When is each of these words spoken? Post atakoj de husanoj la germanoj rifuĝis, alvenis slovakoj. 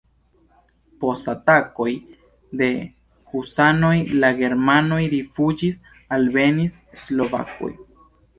Post 1.01 1.27
atakoj 1.33 1.89
de 2.61 2.69
husanoj 3.33 3.93
la 4.25 4.33
germanoj 4.41 4.99
rifuĝis, 5.13 5.79
alvenis 6.19 6.81
slovakoj. 7.07 7.73